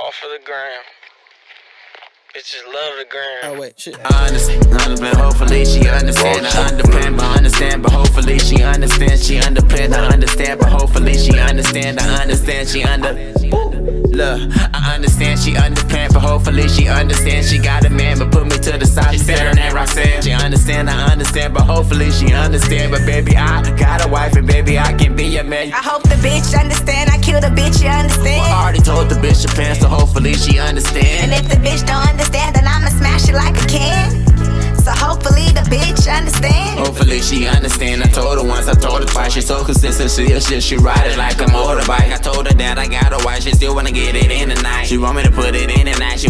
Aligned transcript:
Off 0.00 0.22
of 0.24 0.30
the 0.30 0.44
gram. 0.46 0.80
Bitches 2.34 2.64
love 2.64 2.94
the 2.98 3.04
gram. 3.04 3.40
Oh 3.44 3.60
wait, 3.60 3.78
shit. 3.78 3.94
I 4.02 4.26
understand, 4.26 5.00
but 5.00 5.14
hopefully 5.16 5.66
she 5.66 5.86
understand. 5.86 6.46
I 6.46 6.68
understand, 6.68 7.16
but 7.18 7.36
understand, 7.36 7.82
but 7.82 7.92
hopefully 7.92 8.38
she 8.38 8.62
understand. 8.62 9.20
She 9.20 9.38
understand, 9.38 9.94
I 9.94 10.08
understand, 10.08 10.60
but 10.60 10.70
hopefully 10.70 11.18
she 11.18 11.38
understand. 11.38 12.00
I 12.00 12.22
understand, 12.22 12.68
she 12.68 12.82
under. 12.82 13.12
Look, 14.12 14.40
I 14.74 14.94
understand 14.94 15.40
she 15.40 15.56
understand, 15.56 16.12
but 16.12 16.20
hopefully 16.20 16.68
she 16.68 16.88
understand. 16.88 17.46
She 17.46 17.58
got 17.58 17.84
a 17.84 17.90
man, 17.90 18.18
but 18.18 18.30
put 18.30 18.44
me 18.44 18.56
to 18.58 18.78
the 18.78 18.86
side. 18.86 19.12
She 19.12 19.18
said 19.18 19.38
her 19.38 19.54
name 19.54 19.74
Roxanne. 19.74 20.22
She 20.22 20.32
understand, 20.32 20.88
I 20.88 21.12
understand, 21.12 21.54
but 21.54 21.64
hopefully 21.64 22.10
she 22.10 22.32
understand. 22.32 22.92
But 22.92 23.04
baby, 23.06 23.36
I 23.36 23.62
got 23.76 24.06
a 24.06 24.08
wife, 24.08 24.36
and 24.36 24.46
baby, 24.46 24.78
I 24.78 24.92
can 24.92 25.16
be 25.16 25.24
your 25.24 25.44
man. 25.44 25.72
I 25.72 25.82
hope 25.82 26.02
the 26.04 26.16
bitch 26.16 26.58
understand. 26.58 27.10
I 27.10 27.18
killed 27.18 27.44
a 27.44 27.50
bitch, 27.50 27.82
you 27.82 27.88
understand? 27.88 28.40
I 28.40 28.62
already 28.62 28.80
told 28.80 29.08
the 29.08 29.16
bitch 29.16 29.48
to 29.48 29.54
pants, 29.54 29.80
so 29.80 29.81
hopefully 30.22 30.52
she 30.52 30.58
understand. 30.60 31.32
And 31.32 31.44
if 31.44 31.50
the 31.50 31.56
bitch 31.56 31.84
don't 31.84 32.08
understand, 32.08 32.54
then 32.54 32.64
I'ma 32.66 32.88
smash 32.88 33.28
it 33.28 33.34
like 33.34 33.56
a 33.58 33.66
can. 33.66 34.22
So 34.78 34.92
hopefully 34.92 35.46
the 35.50 35.66
bitch 35.66 36.06
understand. 36.06 36.78
Hopefully 36.78 37.20
she 37.20 37.46
understand. 37.48 38.02
I 38.02 38.06
told 38.06 38.38
her 38.38 38.46
once, 38.46 38.68
I 38.68 38.74
told 38.74 39.00
her 39.00 39.06
twice. 39.06 39.32
She's 39.32 39.46
so 39.46 39.64
consistent, 39.64 40.10
she 40.10 40.38
shit, 40.38 40.62
she 40.62 40.76
ride 40.76 41.06
it 41.06 41.18
like 41.18 41.40
a 41.40 41.46
motorbike. 41.46 42.12
I 42.12 42.18
told 42.18 42.46
her 42.46 42.54
that 42.54 42.78
I 42.78 42.86
got 42.86 43.12
a 43.12 43.24
wife, 43.24 43.42
she 43.42 43.50
still 43.50 43.74
wanna 43.74 43.90
get 43.90 44.14
it 44.14 44.30
in 44.30 44.50
tonight. 44.50 44.84
She 44.84 44.96
want 44.96 45.16
me 45.16 45.24
to 45.24 45.30
put 45.30 45.56
it 45.56 45.70
in 45.70 45.86
tonight, 45.86 46.20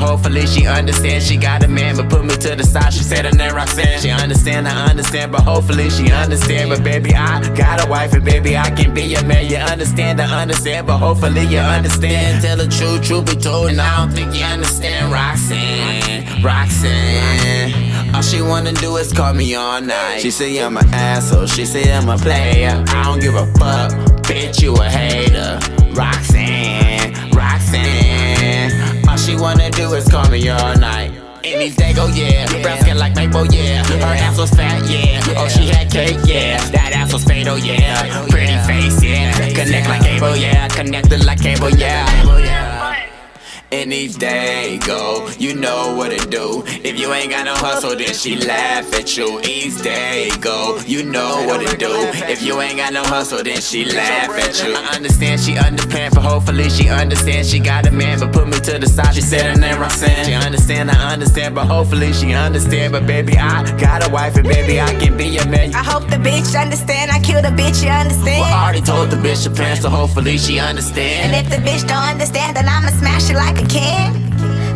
hopefully 0.00 0.46
she 0.46 0.66
understand. 0.66 1.22
She 1.22 1.36
got 1.36 1.62
a 1.62 1.68
man, 1.68 1.96
but 1.96 2.08
put 2.08 2.24
me 2.24 2.34
to 2.36 2.56
the 2.56 2.64
side. 2.64 2.92
She 2.92 3.04
said 3.04 3.24
her 3.26 3.32
name 3.32 3.54
Roxanne. 3.54 4.00
She 4.00 4.10
understand, 4.10 4.66
I 4.66 4.86
understand, 4.86 5.32
but 5.32 5.42
hopefully 5.42 5.90
she 5.90 6.10
understand. 6.10 6.70
But 6.70 6.82
baby, 6.82 7.14
I 7.14 7.40
got 7.54 7.84
a 7.84 7.88
wife, 7.88 8.12
and 8.14 8.24
baby, 8.24 8.56
I 8.56 8.70
can 8.70 8.94
be 8.94 9.02
your 9.02 9.24
man. 9.24 9.48
You 9.50 9.58
understand, 9.58 10.20
I 10.20 10.42
understand, 10.42 10.86
but 10.86 10.98
hopefully 10.98 11.46
you 11.46 11.58
understand. 11.58 12.42
Tell 12.42 12.56
the 12.56 12.66
truth, 12.66 13.02
truth 13.06 13.26
be 13.26 13.36
told, 13.36 13.70
and 13.70 13.80
I 13.80 13.98
don't 13.98 14.12
think 14.12 14.34
you 14.34 14.44
understand, 14.44 15.12
Roxanne, 15.12 16.42
Roxanne. 16.42 18.14
All 18.14 18.22
she 18.22 18.42
wanna 18.42 18.72
do 18.72 18.96
is 18.96 19.12
call 19.12 19.34
me 19.34 19.54
all 19.54 19.80
night. 19.80 20.18
She 20.20 20.30
say 20.30 20.58
I'm 20.58 20.76
an 20.76 20.86
asshole, 20.92 21.46
she 21.46 21.64
say 21.64 21.92
I'm 21.92 22.08
a 22.08 22.16
player. 22.16 22.84
I 22.88 23.04
don't 23.04 23.20
give 23.20 23.34
a 23.34 23.46
fuck, 23.54 23.92
bitch, 24.26 24.60
you 24.62 24.74
a 24.74 24.84
hater. 24.84 25.29
Is 30.00 30.08
call 30.08 30.28
me 30.30 30.48
all 30.48 30.76
night. 30.76 31.12
And 31.42 31.60
these 31.60 31.76
they 31.76 31.92
go, 31.92 32.06
yeah. 32.06 32.46
Brown 32.62 32.78
skin 32.80 32.98
like 32.98 33.14
maple, 33.14 33.46
yeah. 33.46 33.84
Her 33.84 34.14
ass 34.26 34.38
was 34.38 34.50
fat, 34.50 34.88
yeah. 34.90 35.22
Oh, 35.38 35.48
she 35.48 35.68
had 35.68 35.90
cake, 35.90 36.18
yeah. 36.24 36.58
That 36.70 36.92
ass 36.92 37.12
was 37.12 37.24
fatal, 37.24 37.58
yeah. 37.58 38.26
Pretty 38.28 38.58
face, 38.68 39.02
yeah. 39.02 39.32
Connect 39.54 39.88
like 39.88 40.02
cable, 40.02 40.36
yeah. 40.36 40.68
Connect 40.68 41.08
the. 41.08 41.29
And 43.72 43.92
each 43.92 44.16
day 44.16 44.80
go, 44.84 45.30
you 45.38 45.54
know 45.54 45.94
what 45.94 46.10
to 46.10 46.26
do. 46.28 46.64
If 46.66 46.98
you 46.98 47.12
ain't 47.12 47.30
got 47.30 47.44
no 47.44 47.54
hustle, 47.54 47.94
then 47.94 48.12
she 48.14 48.36
laugh 48.36 48.92
at 48.92 49.16
you. 49.16 49.40
Each 49.42 49.80
day 49.80 50.28
go, 50.40 50.80
you 50.86 51.04
know 51.04 51.46
what 51.46 51.64
to 51.64 51.76
do. 51.76 51.92
If 52.26 52.42
you 52.42 52.60
ain't 52.60 52.78
got 52.78 52.92
no 52.92 53.04
hustle, 53.04 53.44
then 53.44 53.60
she 53.60 53.84
laugh 53.84 54.28
at 54.30 54.60
you. 54.64 54.74
I 54.74 54.96
understand 54.96 55.40
she 55.40 55.54
underpants, 55.54 56.14
but 56.14 56.22
hopefully 56.22 56.68
she 56.68 56.88
understands. 56.88 57.48
She 57.48 57.60
got 57.60 57.86
a 57.86 57.92
man, 57.92 58.18
but 58.18 58.32
put 58.32 58.48
me 58.48 58.58
to 58.58 58.80
the 58.80 58.88
side. 58.88 59.14
She 59.14 59.20
said 59.20 59.42
her 59.42 59.60
name 59.60 59.78
Roxanne. 59.78 60.24
She 60.24 60.34
understand, 60.34 60.90
I 60.90 61.12
understand, 61.12 61.54
but 61.54 61.66
hopefully 61.66 62.12
she 62.12 62.34
understand. 62.34 62.92
But 62.92 63.06
baby, 63.06 63.38
I 63.38 63.62
got 63.78 64.04
a 64.04 64.10
wife, 64.10 64.34
and 64.34 64.48
baby, 64.48 64.80
I 64.80 64.92
can 64.96 65.16
be 65.16 65.26
your 65.26 65.46
man. 65.46 65.76
I 65.76 65.84
hope 65.84 66.10
the 66.10 66.16
bitch 66.16 66.60
understand. 66.60 67.12
I 67.12 67.20
killed 67.20 67.44
a 67.44 67.50
bitch, 67.50 67.84
you 67.84 67.90
understand? 67.90 68.40
Well, 68.40 68.52
I 68.52 68.64
already 68.64 68.80
told 68.80 69.10
the 69.10 69.16
bitch 69.16 69.44
to 69.44 69.50
pants, 69.50 69.82
so 69.82 69.90
hopefully 69.90 70.38
she 70.38 70.58
understand. 70.58 71.32
And 71.32 71.46
if 71.46 71.52
the 71.52 71.62
bitch 71.62 71.86
don't 71.86 72.02
understand, 72.02 72.56
then 72.56 72.68
I'ma 72.68 72.88
smash 72.88 73.30
it 73.30 73.36
like 73.36 73.59
a 73.60 73.66
can. 73.68 74.14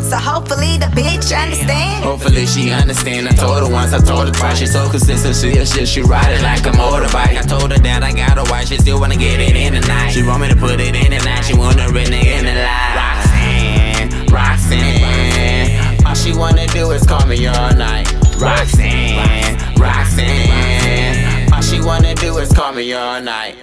So 0.01 0.17
hopefully 0.17 0.77
the 0.77 0.87
bitch 0.93 1.33
understand. 1.35 2.05
Hopefully 2.05 2.47
she 2.47 2.71
understand. 2.71 3.29
I 3.29 3.33
told 3.33 3.67
her 3.67 3.73
once, 3.73 3.93
I 3.93 3.99
told 3.99 4.27
her 4.28 4.33
twice. 4.33 4.59
She's 4.59 4.72
so 4.72 4.89
consistent, 4.89 5.34
she 5.34 5.59
a 5.59 5.67
shit, 5.67 5.89
she 5.89 6.03
ride 6.03 6.33
it 6.33 6.43
like 6.43 6.61
a 6.67 6.77
motorbike. 6.77 7.37
I 7.39 7.43
told 7.43 7.73
her 7.73 7.78
that 7.78 8.03
I 8.03 8.12
got 8.12 8.39
a 8.39 8.50
wife, 8.50 8.69
she 8.69 8.77
still 8.77 9.00
wanna 9.00 9.17
get 9.17 9.41
it 9.41 9.56
in 9.56 9.81
tonight. 9.81 10.11
She 10.11 10.23
want 10.23 10.43
me 10.43 10.49
to 10.49 10.56
put 10.56 10.81
it 10.81 10.94
in 10.94 11.11
tonight, 11.11 11.43
she 11.43 11.56
want 11.56 11.81
a 11.81 11.89
red 11.91 12.09
nigga 12.09 12.39
in 12.39 12.44
the 12.44 12.55
line. 12.55 12.94
Roxanne, 13.00 14.27
Roxanne. 14.33 16.06
All 16.06 16.15
she 16.15 16.34
wanna 16.34 16.67
do 16.69 16.91
is 16.91 17.06
call 17.06 17.27
me 17.27 17.47
all 17.47 17.75
night. 17.75 18.12
Roxanne, 18.39 19.56
Roxanne. 19.78 21.53
All 21.53 21.62
she 21.62 21.81
wanna 21.81 22.15
do 22.15 22.37
is 22.39 22.53
call 22.53 22.73
me 22.73 22.93
all 22.93 23.21
night. 23.23 23.56